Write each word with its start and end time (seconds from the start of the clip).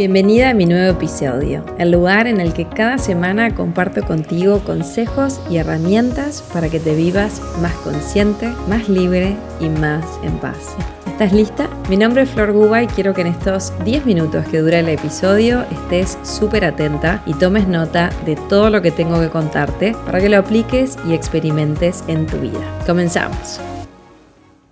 Bienvenida 0.00 0.48
a 0.48 0.54
mi 0.54 0.64
nuevo 0.64 0.96
episodio, 0.96 1.62
el 1.76 1.90
lugar 1.90 2.26
en 2.26 2.40
el 2.40 2.54
que 2.54 2.66
cada 2.66 2.96
semana 2.96 3.54
comparto 3.54 4.02
contigo 4.02 4.60
consejos 4.60 5.38
y 5.50 5.58
herramientas 5.58 6.42
para 6.54 6.70
que 6.70 6.80
te 6.80 6.94
vivas 6.94 7.42
más 7.60 7.74
consciente, 7.74 8.48
más 8.66 8.88
libre 8.88 9.36
y 9.60 9.68
más 9.68 10.06
en 10.22 10.38
paz. 10.38 10.74
¿Estás 11.06 11.34
lista? 11.34 11.68
Mi 11.90 11.98
nombre 11.98 12.22
es 12.22 12.30
Flor 12.30 12.52
Guba 12.52 12.82
y 12.82 12.86
quiero 12.86 13.12
que 13.12 13.20
en 13.20 13.26
estos 13.26 13.74
10 13.84 14.06
minutos 14.06 14.46
que 14.48 14.60
dura 14.60 14.78
el 14.78 14.88
episodio 14.88 15.66
estés 15.70 16.16
súper 16.22 16.64
atenta 16.64 17.22
y 17.26 17.34
tomes 17.34 17.68
nota 17.68 18.08
de 18.24 18.36
todo 18.48 18.70
lo 18.70 18.80
que 18.80 18.92
tengo 18.92 19.20
que 19.20 19.28
contarte 19.28 19.94
para 20.06 20.18
que 20.18 20.30
lo 20.30 20.38
apliques 20.38 20.96
y 21.06 21.12
experimentes 21.12 22.04
en 22.08 22.26
tu 22.26 22.38
vida. 22.38 22.78
Comenzamos. 22.86 23.60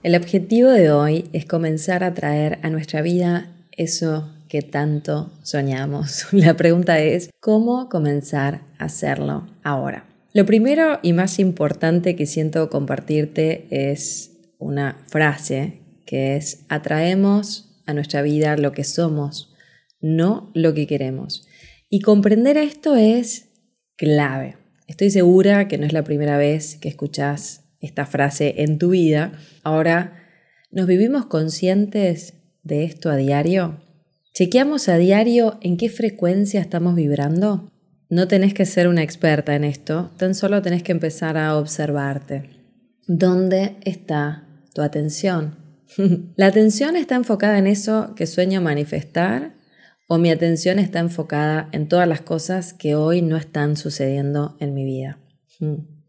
El 0.03 0.17
objetivo 0.17 0.71
de 0.71 0.91
hoy 0.91 1.29
es 1.35 1.45
comenzar 1.45 2.03
a 2.03 2.15
traer 2.15 2.61
a 2.63 2.71
nuestra 2.71 3.03
vida 3.03 3.49
eso 3.73 4.31
que 4.49 4.63
tanto 4.63 5.31
soñamos. 5.43 6.27
La 6.33 6.57
pregunta 6.57 7.01
es, 7.01 7.31
¿cómo 7.41 7.89
comenzar 7.89 8.63
a 8.79 8.87
hacerlo 8.87 9.47
ahora? 9.63 10.07
Lo 10.33 10.47
primero 10.47 10.99
y 11.03 11.13
más 11.13 11.39
importante 11.39 12.17
que 12.17 12.27
siento 12.27 12.71
compartirte 12.71 13.67
es 13.71 14.33
una 14.59 15.05
frase 15.07 15.81
que 16.07 16.37
es, 16.37 16.65
atraemos 16.69 17.83
a 17.87 17.95
nuestra 17.95 18.23
vida 18.23 18.57
lo 18.57 18.73
que 18.73 18.85
somos, 18.85 19.55
no 20.01 20.51
lo 20.55 20.75
que 20.75 20.87
queremos. 20.87 21.47
Y 21.91 22.01
comprender 22.01 22.57
esto 22.57 22.97
es 22.97 23.49
clave. 23.97 24.57
Estoy 24.87 25.11
segura 25.11 25.69
que 25.69 25.79
no 25.79 25.87
es 25.87 25.93
la 25.93 26.05
primera 26.05 26.37
vez 26.37 26.77
que 26.77 26.89
escuchas 26.89 27.65
esta 27.81 28.07
frase 28.07 28.63
en 28.63 28.79
tu 28.79 28.91
vida. 28.91 29.33
Ahora, 29.63 30.23
¿nos 30.71 30.87
vivimos 30.87 31.27
conscientes 31.27 32.35
de 32.63 32.85
esto 32.85 33.11
a 33.11 33.17
diario? 33.17 33.88
¿Chequeamos 34.39 34.89
a 34.89 34.99
diario 34.99 35.59
en 35.63 35.77
qué 35.77 35.89
frecuencia 35.91 36.61
estamos 36.61 36.95
vibrando? 36.95 37.73
No 38.09 38.29
tenés 38.29 38.55
que 38.55 38.67
ser 38.67 38.87
una 38.87 39.03
experta 39.03 39.57
en 39.57 39.65
esto, 39.65 40.13
tan 40.17 40.37
solo 40.37 40.63
tenés 40.63 40.85
que 40.85 40.93
empezar 40.93 41.37
a 41.37 41.57
observarte. 41.57 42.49
¿Dónde 43.09 43.79
está 43.83 44.47
tu 44.73 44.83
atención? 44.83 45.57
¿La 46.37 46.47
atención 46.47 46.95
está 46.95 47.17
enfocada 47.17 47.59
en 47.59 47.67
eso 47.67 48.15
que 48.15 48.29
sueño 48.29 48.61
manifestar 48.61 49.57
o 50.07 50.19
mi 50.19 50.31
atención 50.31 50.79
está 50.79 51.01
enfocada 51.01 51.69
en 51.73 51.89
todas 51.89 52.07
las 52.07 52.21
cosas 52.21 52.73
que 52.73 52.95
hoy 52.95 53.23
no 53.23 53.37
están 53.37 53.77
sucediendo 53.77 54.57
en 54.61 54.73
mi 54.73 54.85
vida? 54.85 55.19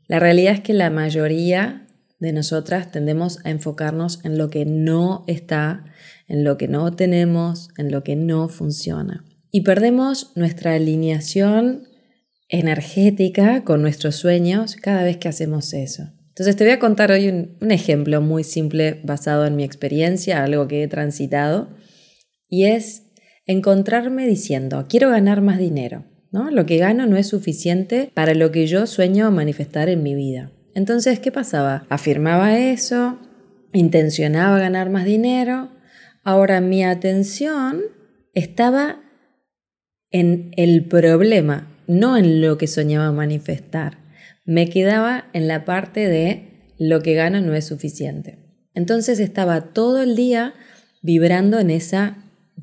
La 0.05 0.19
realidad 0.19 0.53
es 0.53 0.61
que 0.61 0.73
la 0.73 0.91
mayoría 0.91 1.87
de 2.19 2.33
nosotras 2.33 2.91
tendemos 2.91 3.43
a 3.43 3.49
enfocarnos 3.49 4.23
en 4.23 4.37
lo 4.37 4.51
que 4.51 4.65
no 4.65 5.23
está, 5.25 5.85
en 6.29 6.43
lo 6.43 6.57
que 6.57 6.67
no 6.67 6.93
tenemos, 6.93 7.69
en 7.77 7.91
lo 7.91 8.03
que 8.03 8.15
no 8.15 8.47
funciona. 8.47 9.25
Y 9.51 9.61
perdemos 9.61 10.31
nuestra 10.35 10.75
alineación 10.75 11.87
energética 12.47 13.63
con 13.63 13.81
nuestros 13.81 14.15
sueños 14.15 14.75
cada 14.75 15.03
vez 15.03 15.17
que 15.17 15.27
hacemos 15.27 15.73
eso. 15.73 16.03
Entonces 16.29 16.55
te 16.55 16.63
voy 16.63 16.73
a 16.73 16.79
contar 16.79 17.11
hoy 17.11 17.27
un, 17.27 17.71
ejemplo 17.71 18.21
muy 18.21 18.43
simple 18.43 19.01
basado 19.03 19.45
en 19.45 19.55
mi 19.55 19.63
experiencia, 19.63 20.43
algo 20.43 20.67
que 20.67 20.83
he 20.83 20.87
transitado, 20.87 21.69
y 22.47 22.65
es 22.65 23.07
encontrarme 23.45 24.25
diciendo, 24.25 24.85
quiero 24.87 25.09
ganar 25.09 25.41
más 25.41 25.57
dinero. 25.57 26.05
¿no? 26.31 26.51
Lo 26.51 26.65
que 26.65 26.77
gano 26.77 27.07
no 27.07 27.17
es 27.17 27.27
suficiente 27.27 28.11
para 28.13 28.35
lo 28.35 28.51
que 28.51 28.67
yo 28.67 28.85
sueño 28.87 29.31
manifestar 29.31 29.89
en 29.89 30.03
mi 30.03 30.15
vida. 30.15 30.51
Entonces, 30.75 31.19
¿qué 31.19 31.31
pasaba? 31.31 31.85
Afirmaba 31.89 32.57
eso, 32.57 33.19
intencionaba 33.73 34.59
ganar 34.59 34.89
más 34.89 35.05
dinero, 35.05 35.69
ahora 36.29 36.61
mi 36.61 36.83
atención 36.83 37.81
estaba 38.35 39.01
en 40.11 40.51
el 40.57 40.85
problema, 40.85 41.67
no 41.87 42.17
en 42.17 42.41
lo 42.41 42.57
que 42.57 42.67
soñaba 42.67 43.11
manifestar. 43.11 43.97
Me 44.45 44.69
quedaba 44.69 45.25
en 45.33 45.47
la 45.47 45.65
parte 45.65 46.07
de 46.07 46.73
lo 46.77 47.01
que 47.01 47.15
gano 47.15 47.41
no 47.41 47.55
es 47.55 47.65
suficiente. 47.65 48.37
Entonces 48.75 49.19
estaba 49.19 49.73
todo 49.73 50.03
el 50.03 50.15
día 50.15 50.53
vibrando 51.01 51.59
en 51.59 51.71
esa 51.71 52.17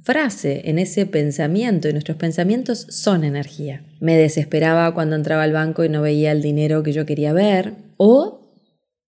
frase, 0.05 0.71
en 0.71 0.79
ese 0.79 1.05
pensamiento, 1.05 1.89
y 1.89 1.93
nuestros 1.93 2.17
pensamientos 2.17 2.87
son 2.91 3.25
energía. 3.25 3.85
Me 3.99 4.17
desesperaba 4.17 4.95
cuando 4.95 5.17
entraba 5.17 5.43
al 5.43 5.53
banco 5.53 5.85
y 5.85 5.89
no 5.89 6.03
veía 6.03 6.31
el 6.31 6.41
dinero 6.41 6.85
que 6.85 6.93
yo 6.93 7.05
quería 7.05 7.33
ver, 7.33 7.75
o 7.97 8.46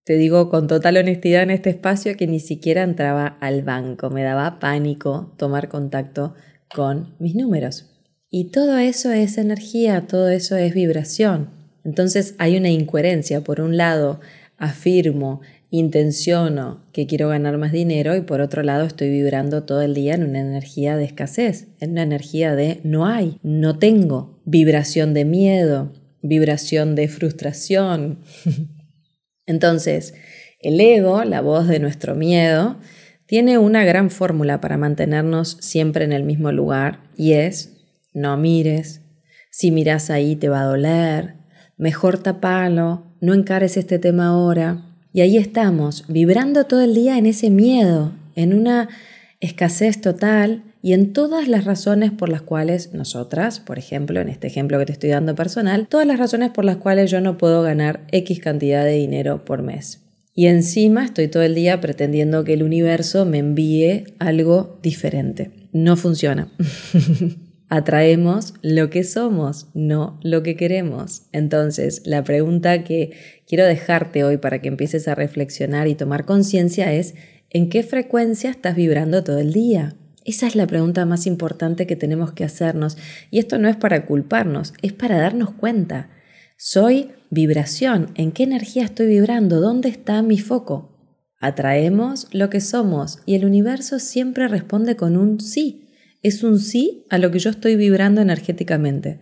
te 0.09 0.17
digo 0.17 0.49
con 0.49 0.69
total 0.69 0.97
honestidad 0.97 1.43
en 1.43 1.51
este 1.51 1.69
espacio 1.69 2.17
que 2.17 2.27
ni 2.27 2.41
siquiera 2.41 2.83
entraba 2.83 3.27
al 3.43 3.63
banco, 3.63 4.09
me 4.09 4.23
daba 4.23 4.59
pánico 4.59 5.35
tomar 5.37 5.69
contacto 5.69 6.33
con 6.75 7.15
mis 7.19 7.35
números. 7.35 7.91
Y 8.31 8.45
todo 8.45 8.79
eso 8.79 9.13
es 9.13 9.37
energía, 9.37 10.07
todo 10.09 10.31
eso 10.31 10.57
es 10.57 10.73
vibración. 10.73 11.51
Entonces 11.85 12.35
hay 12.39 12.57
una 12.57 12.71
incoherencia. 12.71 13.43
Por 13.43 13.61
un 13.61 13.77
lado, 13.77 14.19
afirmo, 14.57 15.43
intenciono 15.69 16.87
que 16.95 17.07
quiero 17.07 17.29
ganar 17.29 17.59
más 17.59 17.73
dinero 17.73 18.17
y 18.17 18.23
por 18.23 18.41
otro 18.41 18.63
lado 18.63 18.87
estoy 18.87 19.11
vibrando 19.11 19.65
todo 19.65 19.83
el 19.83 19.93
día 19.93 20.15
en 20.15 20.25
una 20.25 20.41
energía 20.41 20.97
de 20.97 21.05
escasez, 21.05 21.67
en 21.81 21.91
una 21.91 22.03
energía 22.03 22.55
de 22.55 22.81
no 22.83 23.05
hay, 23.05 23.39
no 23.43 23.79
tengo, 23.79 24.41
vibración 24.47 25.13
de 25.13 25.27
miedo, 25.27 25.93
vibración 26.23 26.95
de 26.95 27.09
frustración. 27.09 28.21
Entonces, 29.49 30.15
el 30.61 30.79
ego, 30.79 31.25
la 31.25 31.41
voz 31.41 31.67
de 31.67 31.81
nuestro 31.81 32.15
miedo, 32.15 32.77
tiene 33.27 33.59
una 33.59 33.83
gran 33.83 34.11
fórmula 34.11 34.61
para 34.61 34.77
mantenernos 34.77 35.57
siempre 35.61 36.05
en 36.05 36.13
el 36.13 36.23
mismo 36.23 36.53
lugar 36.53 37.01
y 37.17 37.33
es 37.33 37.75
no 38.13 38.37
mires, 38.37 39.01
si 39.51 39.71
miras 39.71 40.11
ahí 40.11 40.37
te 40.37 40.51
va 40.51 40.61
a 40.61 40.67
doler, 40.67 41.35
mejor 41.79 42.19
tapalo, 42.19 43.17
no 43.21 43.33
encares 43.33 43.77
este 43.77 43.99
tema 43.99 44.29
ahora. 44.29 44.85
Y 45.13 45.23
ahí 45.23 45.39
estamos, 45.39 46.05
vibrando 46.09 46.65
todo 46.65 46.83
el 46.83 46.95
día 46.95 47.17
en 47.17 47.25
ese 47.25 47.49
miedo, 47.49 48.13
en 48.35 48.53
una 48.53 48.89
escasez 49.41 50.01
total 50.01 50.68
y 50.83 50.93
en 50.93 51.13
todas 51.13 51.49
las 51.49 51.65
razones 51.65 52.13
por 52.13 52.29
las 52.29 52.43
cuales 52.43 52.93
nosotras, 52.93 53.61
por 53.61 53.79
ejemplo, 53.79 54.21
en 54.21 54.29
este 54.29 54.47
ejemplo 54.47 54.79
que 54.79 54.87
te 54.87 54.93
estoy 54.93 55.11
dando 55.11 55.35
personal, 55.35 55.89
todas 55.89 56.07
las 56.07 56.19
razones 56.19 56.51
por 56.51 56.65
las 56.65 56.77
cuales 56.77 57.11
yo 57.11 57.21
no 57.21 57.37
puedo 57.37 57.63
ganar 57.63 58.07
X 58.13 58.41
cantidad 58.41 58.85
de 58.85 58.93
dinero 58.93 59.45
por 59.45 59.63
mes. 59.63 60.05
Y 60.35 60.47
encima 60.47 61.05
estoy 61.05 61.27
todo 61.27 61.43
el 61.43 61.57
día 61.57 61.81
pretendiendo 61.81 62.45
que 62.45 62.53
el 62.53 62.63
universo 62.63 63.25
me 63.25 63.39
envíe 63.39 64.05
algo 64.21 64.79
diferente. 64.83 65.51
No 65.73 65.97
funciona. 65.97 66.53
Atraemos 67.69 68.55
lo 68.63 68.89
que 68.89 69.03
somos, 69.03 69.67
no 69.75 70.21
lo 70.23 70.45
que 70.45 70.55
queremos. 70.55 71.23
Entonces, 71.33 72.03
la 72.07 72.23
pregunta 72.23 72.85
que 72.85 73.11
quiero 73.49 73.67
dejarte 73.67 74.23
hoy 74.23 74.37
para 74.37 74.63
que 74.63 74.69
empieces 74.69 75.09
a 75.09 75.17
reflexionar 75.17 75.89
y 75.89 75.97
tomar 75.97 76.25
conciencia 76.25 76.93
es, 76.93 77.15
¿en 77.51 77.69
qué 77.69 77.83
frecuencia 77.83 78.49
estás 78.49 78.77
vibrando 78.77 79.25
todo 79.25 79.41
el 79.41 79.53
día? 79.53 79.97
Esa 80.29 80.47
es 80.47 80.57
la 80.57 80.67
pregunta 80.67 81.07
más 81.07 81.27
importante 81.27 81.87
que 81.87 81.97
tenemos 81.97 82.33
que 82.33 82.45
hacernos. 82.45 82.99
Y 83.31 83.39
esto 83.39 83.59
no 83.59 83.67
es 83.67 83.77
para 83.77 84.05
culparnos, 84.05 84.75
es 84.83 84.93
para 84.93 85.19
darnos 85.19 85.53
cuenta. 85.53 86.11
Soy 86.59 87.13
vibración. 87.31 88.13
¿En 88.15 88.33
qué 88.33 88.43
energía 88.43 88.85
estoy 88.85 89.07
vibrando? 89.07 89.63
¿Dónde 89.63 89.89
está 89.89 90.21
mi 90.21 90.39
foco? 90.39 90.95
Atraemos 91.41 92.27
lo 92.31 92.51
que 92.51 92.61
somos 92.61 93.21
y 93.25 93.37
el 93.37 93.47
universo 93.47 93.99
siempre 93.99 94.49
responde 94.49 94.97
con 94.97 95.17
un 95.17 95.41
sí. 95.41 95.89
Es 96.23 96.45
un 96.45 96.59
sí 96.59 97.07
a 97.09 97.17
lo 97.17 97.31
que 97.31 97.39
yo 97.39 97.49
estoy 97.49 97.77
vibrando 97.77 98.21
energéticamente. 98.21 99.21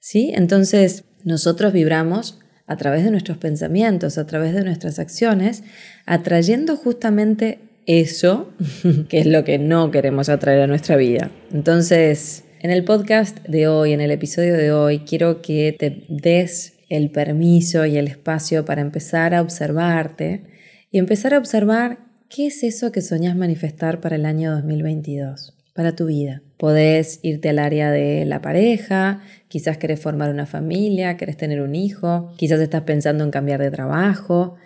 ¿Sí? 0.00 0.32
Entonces, 0.34 1.04
nosotros 1.22 1.72
vibramos 1.72 2.40
a 2.66 2.76
través 2.76 3.04
de 3.04 3.12
nuestros 3.12 3.38
pensamientos, 3.38 4.18
a 4.18 4.26
través 4.26 4.54
de 4.54 4.64
nuestras 4.64 4.98
acciones, 4.98 5.62
atrayendo 6.04 6.76
justamente 6.76 7.67
eso, 7.88 8.52
que 9.08 9.18
es 9.18 9.26
lo 9.26 9.42
que 9.42 9.58
no 9.58 9.90
queremos 9.90 10.28
atraer 10.28 10.60
a 10.60 10.66
nuestra 10.68 10.96
vida. 10.96 11.32
Entonces, 11.52 12.44
en 12.60 12.70
el 12.70 12.84
podcast 12.84 13.38
de 13.48 13.66
hoy, 13.66 13.92
en 13.92 14.00
el 14.00 14.10
episodio 14.12 14.56
de 14.56 14.70
hoy, 14.70 15.00
quiero 15.00 15.42
que 15.42 15.74
te 15.76 16.04
des 16.08 16.74
el 16.90 17.10
permiso 17.10 17.86
y 17.86 17.96
el 17.96 18.06
espacio 18.06 18.64
para 18.64 18.82
empezar 18.82 19.34
a 19.34 19.40
observarte 19.40 20.42
y 20.90 20.98
empezar 20.98 21.34
a 21.34 21.38
observar 21.38 21.98
qué 22.28 22.46
es 22.46 22.62
eso 22.62 22.92
que 22.92 23.00
soñás 23.00 23.36
manifestar 23.36 24.00
para 24.00 24.16
el 24.16 24.26
año 24.26 24.52
2022, 24.52 25.56
para 25.74 25.96
tu 25.96 26.06
vida. 26.06 26.42
Podés 26.58 27.20
irte 27.22 27.48
al 27.48 27.58
área 27.58 27.90
de 27.90 28.26
la 28.26 28.42
pareja, 28.42 29.22
quizás 29.48 29.78
querés 29.78 30.00
formar 30.00 30.30
una 30.30 30.44
familia, 30.44 31.16
querés 31.16 31.38
tener 31.38 31.62
un 31.62 31.74
hijo, 31.74 32.34
quizás 32.36 32.60
estás 32.60 32.82
pensando 32.82 33.24
en 33.24 33.30
cambiar 33.30 33.62
de 33.62 33.70
trabajo, 33.70 34.56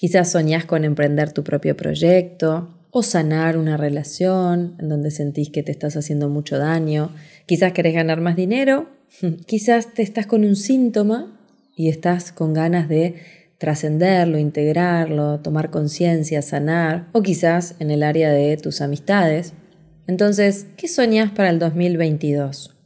Quizás 0.00 0.30
soñás 0.30 0.64
con 0.64 0.86
emprender 0.86 1.30
tu 1.34 1.44
propio 1.44 1.76
proyecto 1.76 2.79
o 2.90 3.02
sanar 3.02 3.56
una 3.56 3.76
relación 3.76 4.76
en 4.78 4.88
donde 4.88 5.10
sentís 5.10 5.50
que 5.50 5.62
te 5.62 5.72
estás 5.72 5.96
haciendo 5.96 6.28
mucho 6.28 6.58
daño. 6.58 7.10
Quizás 7.46 7.72
querés 7.72 7.94
ganar 7.94 8.20
más 8.20 8.36
dinero. 8.36 8.88
Quizás 9.46 9.94
te 9.94 10.02
estás 10.02 10.26
con 10.26 10.44
un 10.44 10.56
síntoma 10.56 11.38
y 11.76 11.88
estás 11.88 12.32
con 12.32 12.52
ganas 12.52 12.88
de 12.88 13.14
trascenderlo, 13.58 14.38
integrarlo, 14.38 15.40
tomar 15.40 15.70
conciencia, 15.70 16.42
sanar. 16.42 17.08
O 17.12 17.22
quizás 17.22 17.76
en 17.78 17.90
el 17.90 18.02
área 18.02 18.32
de 18.32 18.56
tus 18.56 18.80
amistades 18.80 19.52
Entonces, 20.06 20.66
¿qué 20.76 20.88
soñás 20.88 21.30
para 21.30 21.50
el 21.50 21.58
2022? 21.58 22.76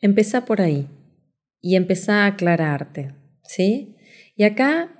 Empezá 0.00 0.44
por 0.46 0.60
ahí 0.62 0.88
y 1.60 1.76
empezá 1.76 2.24
a 2.24 2.26
aclararte, 2.28 3.14
¿sí? 3.44 3.96
Y 4.34 4.44
acá, 4.44 4.99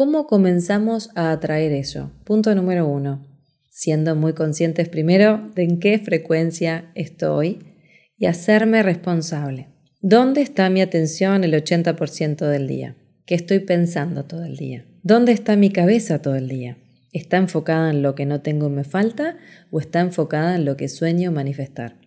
¿cómo 0.00 0.26
comenzamos 0.26 1.10
a 1.14 1.30
atraer 1.30 1.72
eso? 1.72 2.10
Punto 2.24 2.54
número 2.54 2.88
uno, 2.88 3.22
siendo 3.68 4.16
muy 4.16 4.32
conscientes 4.32 4.88
primero 4.88 5.46
de 5.54 5.64
en 5.64 5.78
qué 5.78 5.98
frecuencia 5.98 6.90
estoy 6.94 7.58
y 8.16 8.24
hacerme 8.24 8.82
responsable. 8.82 9.68
¿Dónde 10.00 10.40
está 10.40 10.70
mi 10.70 10.80
atención 10.80 11.44
el 11.44 11.52
80% 11.52 12.46
del 12.46 12.66
día? 12.66 12.96
¿Qué 13.26 13.34
estoy 13.34 13.58
pensando 13.58 14.24
todo 14.24 14.42
el 14.46 14.56
día? 14.56 14.86
¿Dónde 15.02 15.32
está 15.32 15.54
mi 15.54 15.68
cabeza 15.68 16.22
todo 16.22 16.36
el 16.36 16.48
día? 16.48 16.78
¿Está 17.12 17.36
enfocada 17.36 17.90
en 17.90 18.00
lo 18.00 18.14
que 18.14 18.24
no 18.24 18.40
tengo 18.40 18.68
y 18.68 18.70
me 18.70 18.84
falta 18.84 19.36
o 19.70 19.80
está 19.80 20.00
enfocada 20.00 20.54
en 20.54 20.64
lo 20.64 20.78
que 20.78 20.88
sueño 20.88 21.30
manifestar? 21.30 22.00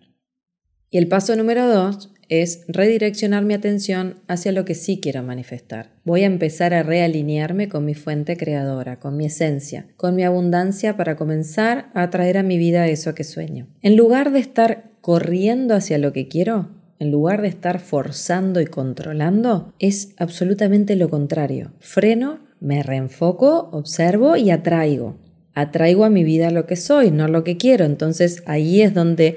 Y 0.90 0.98
el 0.98 1.06
paso 1.06 1.36
número 1.36 1.68
dos 1.68 2.10
es 2.28 2.62
redireccionar 2.68 3.44
mi 3.44 3.54
atención 3.54 4.20
hacia 4.28 4.52
lo 4.52 4.64
que 4.64 4.74
sí 4.74 5.00
quiero 5.00 5.22
manifestar. 5.22 5.90
Voy 6.04 6.22
a 6.22 6.26
empezar 6.26 6.74
a 6.74 6.82
realinearme 6.82 7.68
con 7.68 7.84
mi 7.84 7.94
fuente 7.94 8.36
creadora, 8.36 8.98
con 8.98 9.16
mi 9.16 9.26
esencia, 9.26 9.86
con 9.96 10.14
mi 10.14 10.24
abundancia 10.24 10.96
para 10.96 11.16
comenzar 11.16 11.90
a 11.94 12.02
atraer 12.02 12.38
a 12.38 12.42
mi 12.42 12.58
vida 12.58 12.88
eso 12.88 13.14
que 13.14 13.24
sueño. 13.24 13.66
En 13.82 13.96
lugar 13.96 14.32
de 14.32 14.40
estar 14.40 14.90
corriendo 15.00 15.74
hacia 15.74 15.98
lo 15.98 16.12
que 16.12 16.28
quiero, 16.28 16.70
en 16.98 17.10
lugar 17.10 17.42
de 17.42 17.48
estar 17.48 17.80
forzando 17.80 18.60
y 18.60 18.66
controlando, 18.66 19.74
es 19.78 20.14
absolutamente 20.16 20.96
lo 20.96 21.10
contrario. 21.10 21.72
Freno 21.80 22.40
me 22.60 22.82
reenfoco, 22.82 23.68
observo 23.72 24.36
y 24.36 24.50
atraigo. 24.50 25.18
Atraigo 25.54 26.04
a 26.04 26.10
mi 26.10 26.24
vida 26.24 26.50
lo 26.50 26.66
que 26.66 26.76
soy, 26.76 27.10
no 27.10 27.28
lo 27.28 27.44
que 27.44 27.56
quiero. 27.56 27.84
Entonces 27.84 28.42
ahí 28.46 28.80
es 28.80 28.94
donde 28.94 29.36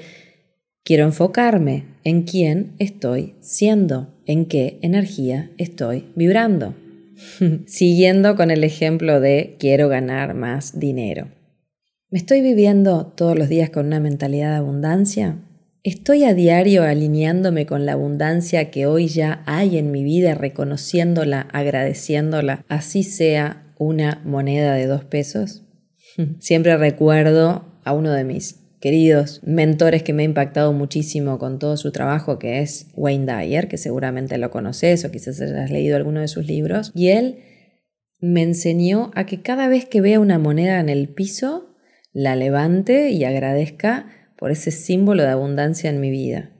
quiero 0.84 1.04
enfocarme 1.04 1.84
en 2.04 2.22
quién 2.22 2.74
estoy 2.78 3.34
siendo, 3.40 4.14
en 4.26 4.46
qué 4.46 4.78
energía 4.82 5.50
estoy 5.58 6.06
vibrando. 6.14 6.74
Siguiendo 7.66 8.36
con 8.36 8.50
el 8.50 8.64
ejemplo 8.64 9.20
de 9.20 9.56
quiero 9.58 9.88
ganar 9.88 10.34
más 10.34 10.78
dinero. 10.78 11.28
¿Me 12.10 12.18
estoy 12.18 12.40
viviendo 12.40 13.06
todos 13.06 13.36
los 13.36 13.48
días 13.48 13.70
con 13.70 13.86
una 13.86 14.00
mentalidad 14.00 14.52
de 14.52 14.56
abundancia? 14.56 15.36
¿Estoy 15.82 16.24
a 16.24 16.34
diario 16.34 16.82
alineándome 16.82 17.66
con 17.66 17.86
la 17.86 17.92
abundancia 17.92 18.70
que 18.70 18.86
hoy 18.86 19.08
ya 19.08 19.42
hay 19.46 19.78
en 19.78 19.90
mi 19.90 20.04
vida, 20.04 20.34
reconociéndola, 20.34 21.42
agradeciéndola, 21.52 22.64
así 22.68 23.02
sea 23.02 23.72
una 23.78 24.20
moneda 24.24 24.74
de 24.74 24.86
dos 24.86 25.04
pesos? 25.04 25.64
Siempre 26.40 26.76
recuerdo 26.76 27.64
a 27.84 27.92
uno 27.92 28.12
de 28.12 28.24
mis 28.24 28.57
queridos 28.80 29.40
mentores 29.44 30.02
que 30.02 30.12
me 30.12 30.22
ha 30.22 30.26
impactado 30.26 30.72
muchísimo 30.72 31.38
con 31.38 31.58
todo 31.58 31.76
su 31.76 31.92
trabajo, 31.92 32.38
que 32.38 32.60
es 32.60 32.88
Wayne 32.94 33.26
Dyer, 33.26 33.68
que 33.68 33.78
seguramente 33.78 34.38
lo 34.38 34.50
conoces 34.50 35.04
o 35.04 35.10
quizás 35.10 35.40
hayas 35.40 35.70
leído 35.70 35.96
alguno 35.96 36.20
de 36.20 36.28
sus 36.28 36.46
libros, 36.46 36.92
y 36.94 37.08
él 37.08 37.38
me 38.20 38.42
enseñó 38.42 39.10
a 39.14 39.26
que 39.26 39.42
cada 39.42 39.68
vez 39.68 39.84
que 39.84 40.00
vea 40.00 40.20
una 40.20 40.38
moneda 40.38 40.80
en 40.80 40.88
el 40.88 41.08
piso, 41.08 41.76
la 42.12 42.36
levante 42.36 43.10
y 43.10 43.24
agradezca 43.24 44.06
por 44.36 44.50
ese 44.50 44.70
símbolo 44.70 45.22
de 45.22 45.30
abundancia 45.30 45.90
en 45.90 46.00
mi 46.00 46.10
vida, 46.10 46.52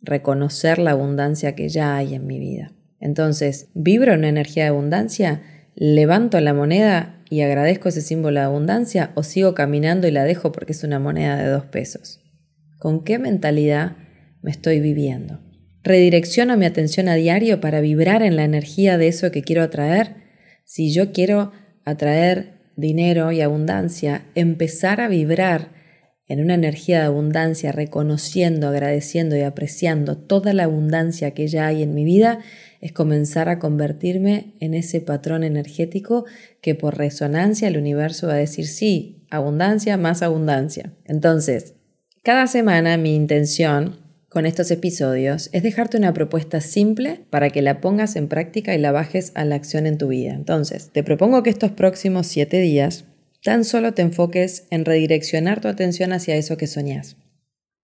reconocer 0.00 0.78
la 0.78 0.92
abundancia 0.92 1.54
que 1.54 1.68
ya 1.68 1.96
hay 1.96 2.14
en 2.14 2.26
mi 2.26 2.38
vida. 2.38 2.72
Entonces, 3.00 3.68
vibro 3.74 4.12
en 4.12 4.20
una 4.20 4.28
energía 4.28 4.64
de 4.64 4.70
abundancia, 4.70 5.42
levanto 5.74 6.40
la 6.40 6.52
moneda 6.52 7.17
y 7.30 7.42
agradezco 7.42 7.88
ese 7.88 8.00
símbolo 8.00 8.40
de 8.40 8.46
abundancia 8.46 9.12
o 9.14 9.22
sigo 9.22 9.54
caminando 9.54 10.06
y 10.08 10.10
la 10.10 10.24
dejo 10.24 10.52
porque 10.52 10.72
es 10.72 10.84
una 10.84 10.98
moneda 10.98 11.36
de 11.36 11.48
dos 11.48 11.64
pesos. 11.64 12.20
¿Con 12.78 13.04
qué 13.04 13.18
mentalidad 13.18 13.96
me 14.42 14.50
estoy 14.50 14.80
viviendo? 14.80 15.40
¿Redirecciono 15.82 16.56
mi 16.56 16.66
atención 16.66 17.08
a 17.08 17.14
diario 17.14 17.60
para 17.60 17.80
vibrar 17.80 18.22
en 18.22 18.36
la 18.36 18.44
energía 18.44 18.98
de 18.98 19.08
eso 19.08 19.30
que 19.30 19.42
quiero 19.42 19.62
atraer? 19.62 20.16
Si 20.64 20.92
yo 20.92 21.12
quiero 21.12 21.52
atraer 21.84 22.58
dinero 22.76 23.32
y 23.32 23.40
abundancia, 23.40 24.22
empezar 24.34 25.00
a 25.00 25.08
vibrar 25.08 25.77
en 26.28 26.40
una 26.40 26.54
energía 26.54 27.00
de 27.00 27.06
abundancia, 27.06 27.72
reconociendo, 27.72 28.68
agradeciendo 28.68 29.36
y 29.36 29.40
apreciando 29.40 30.16
toda 30.16 30.52
la 30.52 30.64
abundancia 30.64 31.32
que 31.32 31.48
ya 31.48 31.66
hay 31.66 31.82
en 31.82 31.94
mi 31.94 32.04
vida, 32.04 32.40
es 32.80 32.92
comenzar 32.92 33.48
a 33.48 33.58
convertirme 33.58 34.54
en 34.60 34.74
ese 34.74 35.00
patrón 35.00 35.42
energético 35.42 36.26
que 36.60 36.74
por 36.74 36.98
resonancia 36.98 37.66
el 37.66 37.78
universo 37.78 38.28
va 38.28 38.34
a 38.34 38.36
decir 38.36 38.66
sí, 38.66 39.24
abundancia 39.30 39.96
más 39.96 40.22
abundancia. 40.22 40.92
Entonces, 41.04 41.74
cada 42.22 42.46
semana 42.46 42.96
mi 42.98 43.14
intención 43.14 43.96
con 44.28 44.44
estos 44.44 44.70
episodios 44.70 45.48
es 45.52 45.62
dejarte 45.62 45.96
una 45.96 46.12
propuesta 46.12 46.60
simple 46.60 47.22
para 47.30 47.48
que 47.48 47.62
la 47.62 47.80
pongas 47.80 48.14
en 48.16 48.28
práctica 48.28 48.74
y 48.74 48.78
la 48.78 48.92
bajes 48.92 49.32
a 49.34 49.44
la 49.46 49.54
acción 49.54 49.86
en 49.86 49.96
tu 49.96 50.08
vida. 50.08 50.34
Entonces, 50.34 50.90
te 50.92 51.02
propongo 51.02 51.42
que 51.42 51.50
estos 51.50 51.72
próximos 51.72 52.26
siete 52.26 52.60
días 52.60 53.06
Tan 53.48 53.64
solo 53.64 53.94
te 53.94 54.02
enfoques 54.02 54.66
en 54.68 54.84
redireccionar 54.84 55.62
tu 55.62 55.68
atención 55.68 56.12
hacia 56.12 56.36
eso 56.36 56.58
que 56.58 56.66
soñás. 56.66 57.16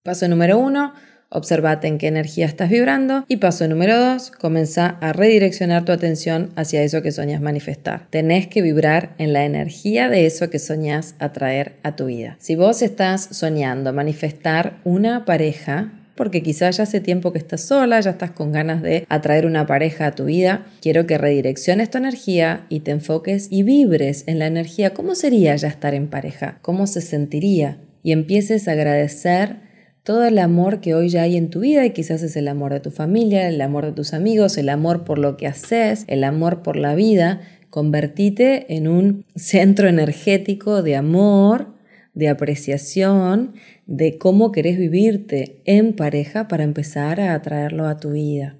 Paso 0.02 0.28
número 0.28 0.58
uno, 0.58 0.92
observate 1.30 1.88
en 1.88 1.96
qué 1.96 2.08
energía 2.08 2.44
estás 2.44 2.68
vibrando. 2.68 3.24
Y 3.28 3.38
paso 3.38 3.66
número 3.66 3.98
dos, 3.98 4.30
comienza 4.30 4.98
a 5.00 5.14
redireccionar 5.14 5.86
tu 5.86 5.92
atención 5.92 6.50
hacia 6.54 6.82
eso 6.82 7.00
que 7.00 7.12
soñas 7.12 7.40
manifestar. 7.40 8.08
Tenés 8.10 8.46
que 8.46 8.60
vibrar 8.60 9.14
en 9.16 9.32
la 9.32 9.46
energía 9.46 10.10
de 10.10 10.26
eso 10.26 10.50
que 10.50 10.58
soñás 10.58 11.14
atraer 11.18 11.76
a 11.82 11.96
tu 11.96 12.04
vida. 12.04 12.36
Si 12.40 12.56
vos 12.56 12.82
estás 12.82 13.26
soñando 13.30 13.94
manifestar 13.94 14.80
una 14.84 15.24
pareja, 15.24 15.92
porque 16.16 16.42
quizás 16.42 16.76
ya 16.76 16.84
hace 16.84 17.00
tiempo 17.00 17.32
que 17.32 17.38
estás 17.38 17.62
sola, 17.62 18.00
ya 18.00 18.10
estás 18.10 18.30
con 18.30 18.52
ganas 18.52 18.82
de 18.82 19.06
atraer 19.08 19.46
una 19.46 19.66
pareja 19.66 20.06
a 20.06 20.14
tu 20.14 20.26
vida. 20.26 20.66
Quiero 20.80 21.06
que 21.06 21.18
redirecciones 21.18 21.90
tu 21.90 21.98
energía 21.98 22.66
y 22.68 22.80
te 22.80 22.92
enfoques 22.92 23.48
y 23.50 23.62
vibres 23.62 24.24
en 24.26 24.38
la 24.38 24.46
energía. 24.46 24.94
¿Cómo 24.94 25.14
sería 25.14 25.56
ya 25.56 25.68
estar 25.68 25.94
en 25.94 26.08
pareja? 26.08 26.58
¿Cómo 26.62 26.86
se 26.86 27.00
sentiría? 27.00 27.78
Y 28.02 28.12
empieces 28.12 28.68
a 28.68 28.72
agradecer 28.72 29.56
todo 30.04 30.24
el 30.24 30.38
amor 30.38 30.80
que 30.80 30.94
hoy 30.94 31.08
ya 31.08 31.22
hay 31.22 31.36
en 31.36 31.48
tu 31.48 31.60
vida 31.60 31.84
y 31.86 31.90
quizás 31.90 32.22
es 32.22 32.36
el 32.36 32.46
amor 32.46 32.72
de 32.72 32.80
tu 32.80 32.90
familia, 32.90 33.48
el 33.48 33.60
amor 33.60 33.86
de 33.86 33.92
tus 33.92 34.12
amigos, 34.12 34.58
el 34.58 34.68
amor 34.68 35.04
por 35.04 35.18
lo 35.18 35.38
que 35.38 35.46
haces, 35.46 36.04
el 36.08 36.24
amor 36.24 36.62
por 36.62 36.76
la 36.76 36.94
vida. 36.94 37.40
Convertite 37.70 38.72
en 38.76 38.86
un 38.86 39.24
centro 39.34 39.88
energético 39.88 40.82
de 40.82 40.94
amor 40.94 41.73
de 42.14 42.28
apreciación 42.28 43.54
de 43.86 44.18
cómo 44.18 44.52
querés 44.52 44.78
vivirte 44.78 45.62
en 45.64 45.94
pareja 45.94 46.48
para 46.48 46.64
empezar 46.64 47.20
a 47.20 47.34
atraerlo 47.34 47.86
a 47.86 47.98
tu 47.98 48.12
vida. 48.12 48.56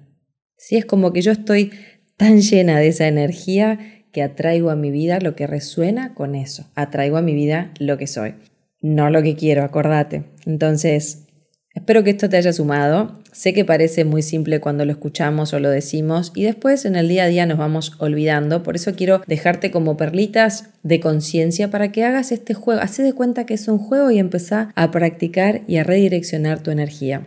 Si 0.57 0.77
es 0.77 0.85
como 0.85 1.13
que 1.13 1.21
yo 1.21 1.31
estoy 1.31 1.71
tan 2.17 2.41
llena 2.41 2.79
de 2.79 2.87
esa 2.87 3.07
energía 3.07 3.79
que 4.11 4.23
atraigo 4.23 4.69
a 4.69 4.75
mi 4.75 4.91
vida 4.91 5.19
lo 5.19 5.35
que 5.35 5.47
resuena 5.47 6.13
con 6.13 6.35
eso, 6.35 6.71
atraigo 6.75 7.17
a 7.17 7.21
mi 7.21 7.33
vida 7.33 7.73
lo 7.79 7.97
que 7.97 8.07
soy, 8.07 8.35
no 8.81 9.09
lo 9.09 9.21
que 9.23 9.35
quiero, 9.35 9.63
acordate. 9.63 10.23
Entonces, 10.45 11.24
Espero 11.75 12.03
que 12.03 12.11
esto 12.11 12.29
te 12.29 12.37
haya 12.37 12.53
sumado. 12.53 13.19
Sé 13.33 13.53
que 13.53 13.65
parece 13.65 14.05
muy 14.05 14.21
simple 14.21 14.61
cuando 14.61 14.85
lo 14.85 14.93
escuchamos 14.93 15.53
o 15.53 15.59
lo 15.59 15.69
decimos 15.69 16.31
y 16.33 16.43
después 16.43 16.85
en 16.85 16.95
el 16.95 17.09
día 17.09 17.25
a 17.25 17.27
día 17.27 17.45
nos 17.45 17.57
vamos 17.57 17.91
olvidando. 17.99 18.63
Por 18.63 18.75
eso 18.75 18.95
quiero 18.95 19.21
dejarte 19.27 19.71
como 19.71 19.97
perlitas 19.97 20.69
de 20.83 21.01
conciencia 21.01 21.69
para 21.69 21.91
que 21.91 22.05
hagas 22.05 22.31
este 22.31 22.53
juego. 22.53 22.81
Haz 22.81 22.97
de 22.97 23.13
cuenta 23.13 23.45
que 23.45 23.55
es 23.55 23.67
un 23.67 23.77
juego 23.77 24.09
y 24.09 24.19
empezá 24.19 24.71
a 24.75 24.89
practicar 24.89 25.61
y 25.67 25.77
a 25.77 25.83
redireccionar 25.83 26.63
tu 26.63 26.71
energía. 26.71 27.23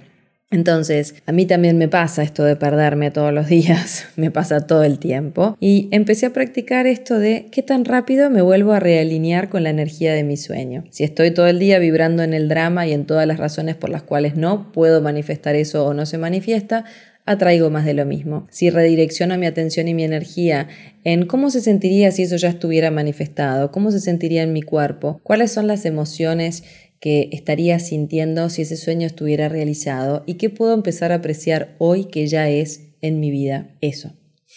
Entonces, 0.51 1.15
a 1.27 1.33
mí 1.33 1.45
también 1.45 1.77
me 1.77 1.89
pasa 1.89 2.23
esto 2.23 2.43
de 2.43 2.57
perderme 2.57 3.11
todos 3.11 3.33
los 3.33 3.47
días, 3.49 4.07
me 4.17 4.31
pasa 4.31 4.67
todo 4.67 4.83
el 4.83 4.99
tiempo. 4.99 5.57
Y 5.61 5.89
empecé 5.91 6.27
a 6.27 6.33
practicar 6.33 6.87
esto 6.87 7.19
de 7.19 7.49
qué 7.51 7.63
tan 7.63 7.85
rápido 7.85 8.31
me 8.31 8.43
vuelvo 8.43 8.73
a 8.73 8.81
realinear 8.81 9.49
con 9.51 9.63
la 9.63 9.71
energía 9.71 10.15
de 10.15 10.25
mi 10.25 10.37
sueño. 10.37 10.85
Si 10.91 11.05
estoy 11.05 11.33
todo 11.33 11.49
el 11.49 11.59
día 11.59 11.79
vibrando 11.79 12.23
en 12.23 12.33
el 12.33 12.49
drama 12.49 12.87
y 12.87 12.93
en 12.93 13.05
todas 13.05 13.27
las 13.27 13.39
razones 13.39 13.77
por 13.77 13.91
las 13.91 14.03
cuales 14.03 14.37
no 14.37 14.73
puedo 14.73 15.03
manifestar 15.03 15.55
eso 15.55 15.85
o 15.85 15.93
no 15.93 16.07
se 16.07 16.19
manifiesta, 16.19 16.85
atraigo 17.29 17.69
más 17.69 17.85
de 17.85 17.93
lo 17.93 18.07
mismo. 18.07 18.47
Si 18.51 18.71
redirecciono 18.71 19.37
mi 19.37 19.45
atención 19.45 19.87
y 19.87 19.93
mi 19.93 20.03
energía 20.03 20.69
en 21.05 21.27
cómo 21.27 21.51
se 21.51 21.61
sentiría 21.61 22.11
si 22.11 22.23
eso 22.23 22.37
ya 22.37 22.49
estuviera 22.49 22.91
manifestado, 22.91 23.71
cómo 23.71 23.91
se 23.91 24.01
sentiría 24.01 24.43
en 24.43 24.55
mi 24.55 24.63
cuerpo, 24.63 25.21
cuáles 25.23 25.53
son 25.53 25.67
las 25.67 25.85
emociones 25.85 26.65
que 27.01 27.29
estaría 27.33 27.79
sintiendo 27.79 28.51
si 28.51 28.63
ese 28.63 28.77
sueño 28.77 29.07
estuviera 29.07 29.49
realizado 29.49 30.25
y 30.27 30.35
qué 30.35 30.51
puedo 30.51 30.75
empezar 30.75 31.13
a 31.13 31.17
apreciar 31.17 31.75
hoy 31.79 32.07
que 32.07 32.27
ya 32.27 32.49
es 32.49 32.89
en 33.01 33.21
mi 33.21 33.31
vida 33.31 33.77
eso. 33.81 34.15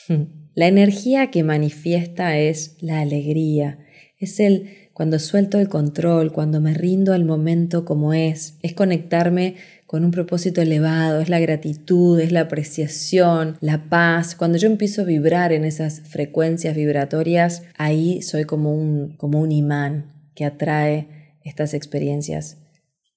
La 0.53 0.67
energía 0.67 1.31
que 1.31 1.43
manifiesta 1.43 2.37
es 2.37 2.75
la 2.81 2.99
alegría, 2.99 3.79
es 4.19 4.41
el 4.41 4.81
cuando 4.93 5.17
suelto 5.17 5.57
el 5.59 5.69
control, 5.69 6.33
cuando 6.33 6.59
me 6.59 6.73
rindo 6.73 7.13
al 7.13 7.23
momento 7.23 7.85
como 7.85 8.13
es, 8.13 8.57
es 8.61 8.73
conectarme 8.73 9.55
con 9.87 10.03
un 10.03 10.11
propósito 10.11 10.61
elevado, 10.61 11.21
es 11.21 11.29
la 11.29 11.39
gratitud, 11.39 12.19
es 12.19 12.31
la 12.31 12.41
apreciación, 12.41 13.57
la 13.61 13.89
paz. 13.89 14.35
Cuando 14.35 14.57
yo 14.57 14.67
empiezo 14.67 15.01
a 15.01 15.05
vibrar 15.05 15.53
en 15.53 15.63
esas 15.63 16.01
frecuencias 16.01 16.75
vibratorias, 16.75 17.63
ahí 17.77 18.21
soy 18.21 18.43
como 18.43 18.75
un, 18.75 19.15
como 19.17 19.39
un 19.39 19.51
imán 19.51 20.11
que 20.35 20.45
atrae 20.45 21.20
estas 21.43 21.73
experiencias 21.73 22.57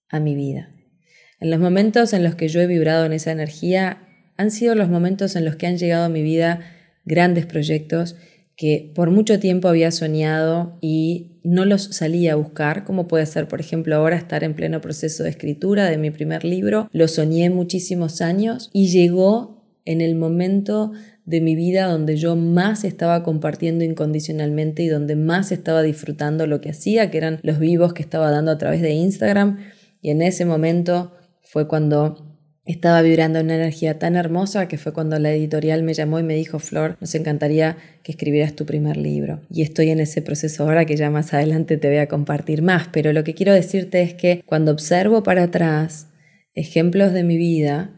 a 0.09 0.21
mi 0.21 0.35
vida. 0.35 0.71
En 1.40 1.50
los 1.50 1.61
momentos 1.61 2.12
en 2.12 2.23
los 2.23 2.35
que 2.35 2.49
yo 2.49 2.61
he 2.61 2.66
vibrado 2.66 3.04
en 3.04 3.12
esa 3.12 3.33
energía, 3.33 4.09
han 4.37 4.50
sido 4.50 4.75
los 4.75 4.88
momentos 4.88 5.37
en 5.37 5.45
los 5.45 5.57
que 5.57 5.66
han 5.66 5.78
llegado 5.78 6.04
a 6.04 6.09
mi 6.09 6.23
vida 6.23 6.61
grandes 7.04 7.47
proyectos 7.47 8.16
que 8.57 8.93
por 8.95 9.11
mucho 9.11 9.40
tiempo 9.40 9.69
había 9.69 9.90
soñado 9.90 10.78
y 10.81 11.40
no 11.43 11.64
los 11.64 11.83
salía 11.83 12.35
a 12.35 12.37
buscar, 12.37 12.85
como 12.85 13.09
puede 13.09 13.26
ser, 13.26 13.49
por 13.49 13.61
ejemplo, 13.61 13.97
ahora 13.97 14.16
estar 14.16 14.45
en 14.45 14.54
pleno 14.54 14.81
proceso 14.81 15.25
de 15.25 15.31
escritura 15.31 15.90
de 15.90 15.99
mi 15.99 16.11
primer 16.11 16.45
libro. 16.45 16.88
Lo 16.93 17.09
soñé 17.09 17.50
muchísimos 17.50 18.21
años 18.21 18.71
y 18.73 18.88
llegó 18.88 19.64
en 19.85 20.00
el 20.00 20.14
momento 20.14 20.93
de 21.25 21.40
mi 21.40 21.54
vida 21.54 21.87
donde 21.87 22.16
yo 22.16 22.37
más 22.37 22.85
estaba 22.85 23.23
compartiendo 23.23 23.85
incondicionalmente 23.85 24.83
y 24.83 24.88
donde 24.88 25.16
más 25.16 25.52
estaba 25.52 25.83
disfrutando 25.83 26.47
lo 26.47 26.61
que 26.61 26.71
hacía, 26.71 27.11
que 27.11 27.19
eran 27.19 27.40
los 27.43 27.59
vivos 27.59 27.95
que 27.95 28.02
estaba 28.02 28.31
dando 28.31 28.50
a 28.50 28.59
través 28.59 28.83
de 28.83 28.93
Instagram. 28.93 29.59
Y 30.02 30.11
en 30.11 30.21
ese 30.21 30.45
momento 30.45 31.12
fue 31.43 31.66
cuando 31.66 32.35
estaba 32.66 33.02
vibrando 33.02 33.40
una 33.40 33.54
energía 33.54 33.99
tan 33.99 34.16
hermosa 34.16 34.69
que 34.69 34.78
fue 34.78 34.93
cuando 34.93 35.19
la 35.19 35.33
editorial 35.33 35.83
me 35.83 35.93
llamó 35.93 36.19
y 36.19 36.23
me 36.23 36.35
dijo, 36.35 36.59
Flor, 36.59 36.97
nos 37.00 37.14
encantaría 37.14 37.76
que 38.02 38.12
escribieras 38.12 38.54
tu 38.54 38.64
primer 38.64 38.97
libro. 38.97 39.43
Y 39.50 39.62
estoy 39.62 39.90
en 39.90 40.00
ese 40.00 40.23
proceso 40.23 40.64
ahora 40.64 40.87
que 40.87 40.97
ya 40.97 41.11
más 41.11 41.35
adelante 41.35 41.76
te 41.76 41.88
voy 41.88 41.99
a 41.99 42.09
compartir 42.09 42.62
más, 42.62 42.88
pero 42.93 43.12
lo 43.12 43.23
que 43.23 43.35
quiero 43.35 43.52
decirte 43.52 44.02
es 44.02 44.14
que 44.14 44.43
cuando 44.47 44.73
observo 44.73 45.23
para 45.23 45.45
atrás 45.45 46.09
ejemplos 46.54 47.12
de 47.12 47.25
mi 47.25 47.37
vida, 47.37 47.90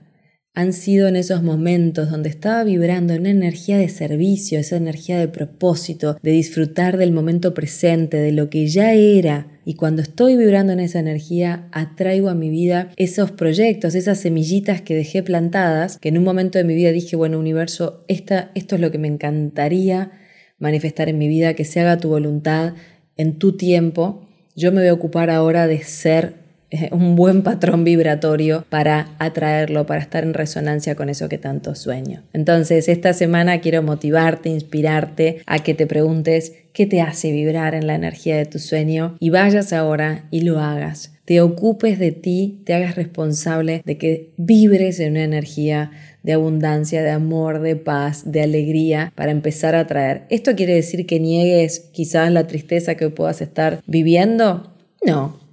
han 0.56 0.72
sido 0.72 1.06
en 1.06 1.16
esos 1.16 1.42
momentos 1.42 2.10
donde 2.10 2.30
estaba 2.30 2.64
vibrando 2.64 3.12
en 3.12 3.20
una 3.20 3.30
energía 3.30 3.76
de 3.76 3.90
servicio, 3.90 4.58
esa 4.58 4.78
energía 4.78 5.18
de 5.18 5.28
propósito, 5.28 6.16
de 6.22 6.30
disfrutar 6.30 6.96
del 6.96 7.12
momento 7.12 7.52
presente, 7.52 8.16
de 8.16 8.32
lo 8.32 8.48
que 8.48 8.66
ya 8.66 8.94
era. 8.94 9.48
Y 9.66 9.74
cuando 9.74 10.00
estoy 10.00 10.34
vibrando 10.34 10.72
en 10.72 10.80
esa 10.80 10.98
energía, 10.98 11.68
atraigo 11.72 12.30
a 12.30 12.34
mi 12.34 12.48
vida 12.48 12.90
esos 12.96 13.32
proyectos, 13.32 13.94
esas 13.94 14.18
semillitas 14.18 14.80
que 14.80 14.96
dejé 14.96 15.22
plantadas, 15.22 15.98
que 15.98 16.08
en 16.08 16.16
un 16.16 16.24
momento 16.24 16.56
de 16.56 16.64
mi 16.64 16.74
vida 16.74 16.90
dije, 16.90 17.16
bueno, 17.16 17.38
universo, 17.38 18.06
esta, 18.08 18.50
esto 18.54 18.76
es 18.76 18.80
lo 18.80 18.90
que 18.90 18.98
me 18.98 19.08
encantaría 19.08 20.10
manifestar 20.58 21.10
en 21.10 21.18
mi 21.18 21.28
vida, 21.28 21.52
que 21.52 21.66
se 21.66 21.80
haga 21.80 21.98
tu 21.98 22.08
voluntad 22.08 22.72
en 23.18 23.38
tu 23.38 23.58
tiempo. 23.58 24.26
Yo 24.54 24.72
me 24.72 24.80
voy 24.80 24.88
a 24.88 24.94
ocupar 24.94 25.28
ahora 25.28 25.66
de 25.66 25.82
ser 25.82 26.45
un 26.90 27.16
buen 27.16 27.42
patrón 27.42 27.84
vibratorio 27.84 28.64
para 28.68 29.08
atraerlo, 29.18 29.86
para 29.86 30.00
estar 30.00 30.24
en 30.24 30.34
resonancia 30.34 30.94
con 30.94 31.08
eso 31.08 31.28
que 31.28 31.38
tanto 31.38 31.74
sueño. 31.74 32.22
Entonces, 32.32 32.88
esta 32.88 33.12
semana 33.12 33.60
quiero 33.60 33.82
motivarte, 33.82 34.48
inspirarte 34.48 35.42
a 35.46 35.60
que 35.60 35.74
te 35.74 35.86
preguntes 35.86 36.54
qué 36.72 36.86
te 36.86 37.00
hace 37.00 37.32
vibrar 37.32 37.74
en 37.74 37.86
la 37.86 37.94
energía 37.94 38.36
de 38.36 38.46
tu 38.46 38.58
sueño 38.58 39.16
y 39.20 39.30
vayas 39.30 39.72
ahora 39.72 40.26
y 40.30 40.42
lo 40.42 40.60
hagas. 40.60 41.12
Te 41.24 41.40
ocupes 41.40 41.98
de 41.98 42.12
ti, 42.12 42.62
te 42.64 42.74
hagas 42.74 42.94
responsable 42.94 43.82
de 43.84 43.98
que 43.98 44.30
vibres 44.36 45.00
en 45.00 45.12
una 45.12 45.24
energía 45.24 45.90
de 46.22 46.32
abundancia, 46.34 47.02
de 47.02 47.10
amor, 47.10 47.60
de 47.60 47.76
paz, 47.76 48.30
de 48.30 48.42
alegría 48.42 49.12
para 49.14 49.30
empezar 49.30 49.74
a 49.74 49.80
atraer. 49.80 50.24
¿Esto 50.28 50.54
quiere 50.54 50.74
decir 50.74 51.06
que 51.06 51.18
niegues 51.18 51.88
quizás 51.92 52.30
la 52.30 52.46
tristeza 52.46 52.94
que 52.96 53.10
puedas 53.10 53.40
estar 53.40 53.80
viviendo? 53.86 54.72
No, 55.04 55.45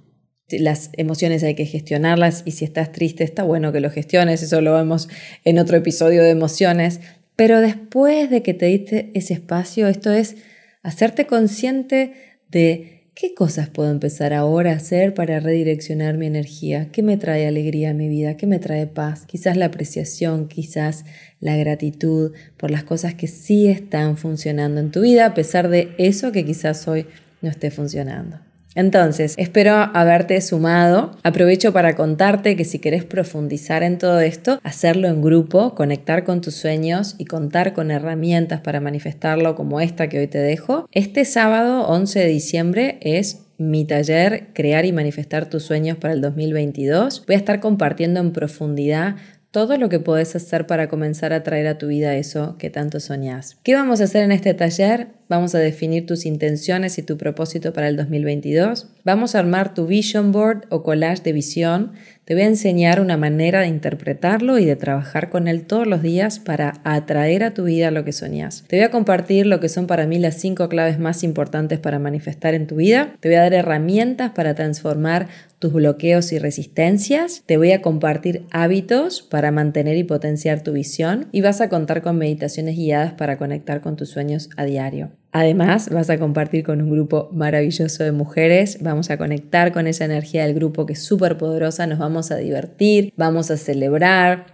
las 0.50 0.90
emociones 0.94 1.42
hay 1.42 1.54
que 1.54 1.66
gestionarlas 1.66 2.42
y 2.44 2.52
si 2.52 2.64
estás 2.64 2.92
triste 2.92 3.24
está 3.24 3.42
bueno 3.42 3.72
que 3.72 3.80
lo 3.80 3.90
gestiones, 3.90 4.42
eso 4.42 4.60
lo 4.60 4.74
vemos 4.74 5.08
en 5.44 5.58
otro 5.58 5.76
episodio 5.76 6.22
de 6.22 6.30
emociones, 6.30 7.00
pero 7.36 7.60
después 7.60 8.30
de 8.30 8.42
que 8.42 8.54
te 8.54 8.66
diste 8.66 9.10
ese 9.14 9.34
espacio, 9.34 9.88
esto 9.88 10.12
es 10.12 10.36
hacerte 10.82 11.26
consciente 11.26 12.12
de 12.50 12.94
qué 13.14 13.32
cosas 13.32 13.68
puedo 13.68 13.90
empezar 13.90 14.32
ahora 14.32 14.72
a 14.72 14.76
hacer 14.76 15.14
para 15.14 15.40
redireccionar 15.40 16.18
mi 16.18 16.26
energía, 16.26 16.90
qué 16.92 17.02
me 17.02 17.16
trae 17.16 17.46
alegría 17.46 17.90
a 17.90 17.94
mi 17.94 18.08
vida, 18.08 18.36
qué 18.36 18.46
me 18.46 18.58
trae 18.58 18.86
paz, 18.86 19.24
quizás 19.26 19.56
la 19.56 19.66
apreciación, 19.66 20.48
quizás 20.48 21.04
la 21.40 21.56
gratitud 21.56 22.32
por 22.56 22.70
las 22.70 22.84
cosas 22.84 23.14
que 23.14 23.28
sí 23.28 23.68
están 23.68 24.16
funcionando 24.16 24.80
en 24.80 24.90
tu 24.90 25.00
vida, 25.00 25.26
a 25.26 25.34
pesar 25.34 25.68
de 25.68 25.94
eso 25.98 26.32
que 26.32 26.44
quizás 26.44 26.86
hoy 26.86 27.06
no 27.40 27.48
esté 27.50 27.70
funcionando. 27.70 28.40
Entonces, 28.74 29.34
espero 29.38 29.74
haberte 29.74 30.40
sumado. 30.40 31.12
Aprovecho 31.22 31.72
para 31.72 31.94
contarte 31.94 32.56
que 32.56 32.64
si 32.64 32.78
querés 32.78 33.04
profundizar 33.04 33.82
en 33.82 33.98
todo 33.98 34.20
esto, 34.20 34.58
hacerlo 34.62 35.08
en 35.08 35.22
grupo, 35.22 35.74
conectar 35.74 36.24
con 36.24 36.40
tus 36.40 36.54
sueños 36.54 37.14
y 37.18 37.24
contar 37.24 37.72
con 37.72 37.90
herramientas 37.90 38.60
para 38.60 38.80
manifestarlo 38.80 39.54
como 39.54 39.80
esta 39.80 40.08
que 40.08 40.18
hoy 40.18 40.26
te 40.26 40.38
dejo. 40.38 40.88
Este 40.92 41.24
sábado 41.24 41.86
11 41.86 42.20
de 42.20 42.26
diciembre 42.26 42.98
es 43.00 43.44
mi 43.56 43.84
taller 43.84 44.48
Crear 44.52 44.84
y 44.84 44.92
Manifestar 44.92 45.48
tus 45.48 45.62
sueños 45.62 45.96
para 45.98 46.12
el 46.12 46.20
2022. 46.20 47.24
Voy 47.26 47.34
a 47.34 47.38
estar 47.38 47.60
compartiendo 47.60 48.20
en 48.20 48.32
profundidad 48.32 49.16
todo 49.54 49.76
lo 49.76 49.88
que 49.88 50.00
puedes 50.00 50.34
hacer 50.34 50.66
para 50.66 50.88
comenzar 50.88 51.32
a 51.32 51.44
traer 51.44 51.68
a 51.68 51.78
tu 51.78 51.86
vida 51.86 52.16
eso 52.16 52.56
que 52.58 52.70
tanto 52.70 52.98
soñás. 52.98 53.56
¿Qué 53.62 53.74
vamos 53.74 54.00
a 54.00 54.04
hacer 54.04 54.24
en 54.24 54.32
este 54.32 54.52
taller? 54.52 55.10
Vamos 55.34 55.56
a 55.56 55.58
definir 55.58 56.06
tus 56.06 56.26
intenciones 56.26 56.96
y 56.96 57.02
tu 57.02 57.16
propósito 57.16 57.72
para 57.72 57.88
el 57.88 57.96
2022. 57.96 58.86
Vamos 59.02 59.34
a 59.34 59.40
armar 59.40 59.74
tu 59.74 59.84
vision 59.84 60.30
board 60.30 60.62
o 60.68 60.84
collage 60.84 61.24
de 61.24 61.32
visión. 61.32 61.90
Te 62.24 62.34
voy 62.34 62.44
a 62.44 62.46
enseñar 62.46 63.00
una 63.00 63.16
manera 63.16 63.62
de 63.62 63.66
interpretarlo 63.66 64.60
y 64.60 64.64
de 64.64 64.76
trabajar 64.76 65.30
con 65.30 65.48
él 65.48 65.66
todos 65.66 65.88
los 65.88 66.02
días 66.02 66.38
para 66.38 66.74
atraer 66.84 67.42
a 67.42 67.52
tu 67.52 67.64
vida 67.64 67.90
lo 67.90 68.04
que 68.04 68.12
soñás. 68.12 68.62
Te 68.68 68.76
voy 68.76 68.84
a 68.84 68.92
compartir 68.92 69.46
lo 69.46 69.58
que 69.58 69.68
son 69.68 69.88
para 69.88 70.06
mí 70.06 70.20
las 70.20 70.36
cinco 70.36 70.68
claves 70.68 71.00
más 71.00 71.24
importantes 71.24 71.80
para 71.80 71.98
manifestar 71.98 72.54
en 72.54 72.68
tu 72.68 72.76
vida. 72.76 73.16
Te 73.18 73.28
voy 73.28 73.34
a 73.34 73.40
dar 73.40 73.54
herramientas 73.54 74.30
para 74.30 74.54
transformar 74.54 75.26
tus 75.58 75.72
bloqueos 75.72 76.30
y 76.32 76.38
resistencias. 76.38 77.42
Te 77.44 77.56
voy 77.56 77.72
a 77.72 77.82
compartir 77.82 78.46
hábitos 78.52 79.22
para 79.22 79.50
mantener 79.50 79.96
y 79.96 80.04
potenciar 80.04 80.62
tu 80.62 80.74
visión 80.74 81.26
y 81.32 81.40
vas 81.40 81.60
a 81.60 81.68
contar 81.68 82.02
con 82.02 82.18
meditaciones 82.18 82.76
guiadas 82.76 83.14
para 83.14 83.36
conectar 83.36 83.80
con 83.80 83.96
tus 83.96 84.10
sueños 84.10 84.48
a 84.56 84.64
diario. 84.64 85.10
Además, 85.36 85.90
vas 85.90 86.10
a 86.10 86.18
compartir 86.18 86.62
con 86.62 86.80
un 86.80 86.88
grupo 86.88 87.28
maravilloso 87.32 88.04
de 88.04 88.12
mujeres, 88.12 88.78
vamos 88.80 89.10
a 89.10 89.18
conectar 89.18 89.72
con 89.72 89.88
esa 89.88 90.04
energía 90.04 90.46
del 90.46 90.54
grupo 90.54 90.86
que 90.86 90.92
es 90.92 91.02
súper 91.02 91.36
poderosa, 91.36 91.88
nos 91.88 91.98
vamos 91.98 92.30
a 92.30 92.36
divertir, 92.36 93.12
vamos 93.16 93.50
a 93.50 93.56
celebrar, 93.56 94.46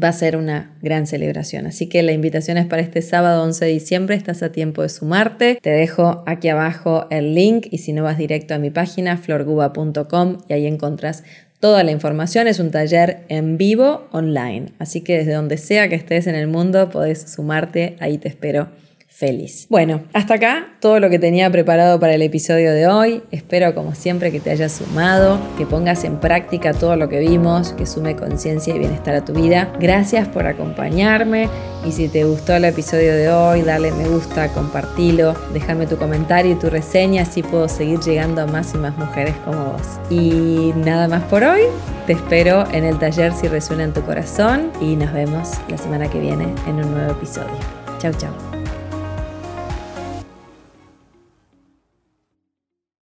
va 0.00 0.08
a 0.08 0.12
ser 0.12 0.36
una 0.36 0.76
gran 0.82 1.06
celebración. 1.06 1.66
Así 1.66 1.88
que 1.88 2.02
la 2.02 2.12
invitación 2.12 2.58
es 2.58 2.66
para 2.66 2.82
este 2.82 3.00
sábado 3.00 3.42
11 3.44 3.64
de 3.64 3.70
diciembre, 3.70 4.14
estás 4.14 4.42
a 4.42 4.52
tiempo 4.52 4.82
de 4.82 4.90
sumarte. 4.90 5.58
Te 5.62 5.70
dejo 5.70 6.22
aquí 6.26 6.48
abajo 6.48 7.06
el 7.08 7.34
link 7.34 7.68
y 7.70 7.78
si 7.78 7.94
no 7.94 8.02
vas 8.02 8.18
directo 8.18 8.52
a 8.52 8.58
mi 8.58 8.68
página 8.68 9.16
florguba.com 9.16 10.36
y 10.50 10.52
ahí 10.52 10.66
encontrás 10.66 11.24
toda 11.60 11.82
la 11.82 11.92
información. 11.92 12.46
Es 12.46 12.60
un 12.60 12.70
taller 12.70 13.24
en 13.30 13.56
vivo 13.56 14.06
online, 14.12 14.74
así 14.80 15.00
que 15.00 15.16
desde 15.16 15.32
donde 15.32 15.56
sea 15.56 15.88
que 15.88 15.94
estés 15.94 16.26
en 16.26 16.34
el 16.34 16.46
mundo 16.46 16.90
podés 16.90 17.22
sumarte, 17.22 17.96
ahí 18.00 18.18
te 18.18 18.28
espero 18.28 18.68
feliz. 19.16 19.66
Bueno, 19.70 20.02
hasta 20.12 20.34
acá 20.34 20.76
todo 20.78 21.00
lo 21.00 21.08
que 21.08 21.18
tenía 21.18 21.50
preparado 21.50 21.98
para 21.98 22.14
el 22.14 22.20
episodio 22.20 22.72
de 22.72 22.86
hoy. 22.86 23.22
Espero 23.30 23.74
como 23.74 23.94
siempre 23.94 24.30
que 24.30 24.40
te 24.40 24.50
hayas 24.50 24.72
sumado, 24.72 25.38
que 25.56 25.64
pongas 25.64 26.04
en 26.04 26.20
práctica 26.20 26.74
todo 26.74 26.96
lo 26.96 27.08
que 27.08 27.20
vimos, 27.20 27.72
que 27.72 27.86
sume 27.86 28.14
conciencia 28.14 28.74
y 28.76 28.78
bienestar 28.78 29.14
a 29.14 29.24
tu 29.24 29.32
vida. 29.32 29.72
Gracias 29.80 30.28
por 30.28 30.46
acompañarme 30.46 31.48
y 31.86 31.92
si 31.92 32.08
te 32.08 32.24
gustó 32.24 32.54
el 32.56 32.66
episodio 32.66 33.14
de 33.14 33.30
hoy, 33.30 33.62
dale 33.62 33.90
me 33.90 34.06
gusta, 34.06 34.52
compartilo, 34.52 35.34
déjame 35.54 35.86
tu 35.86 35.96
comentario 35.96 36.52
y 36.52 36.56
tu 36.56 36.68
reseña, 36.68 37.22
así 37.22 37.42
puedo 37.42 37.68
seguir 37.68 38.00
llegando 38.00 38.42
a 38.42 38.46
más 38.46 38.74
y 38.74 38.76
más 38.76 38.98
mujeres 38.98 39.34
como 39.46 39.72
vos. 39.72 39.98
Y 40.10 40.74
nada 40.76 41.08
más 41.08 41.22
por 41.24 41.42
hoy, 41.42 41.62
te 42.06 42.12
espero 42.12 42.70
en 42.70 42.84
el 42.84 42.98
taller 42.98 43.32
si 43.32 43.48
resuena 43.48 43.84
en 43.84 43.94
tu 43.94 44.02
corazón 44.02 44.72
y 44.78 44.94
nos 44.94 45.10
vemos 45.14 45.52
la 45.70 45.78
semana 45.78 46.10
que 46.10 46.20
viene 46.20 46.48
en 46.66 46.84
un 46.84 46.90
nuevo 46.90 47.12
episodio. 47.12 47.56
Chau, 47.98 48.12
chau. 48.12 48.55